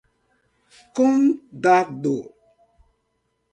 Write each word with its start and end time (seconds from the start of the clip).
Condado 0.97 2.17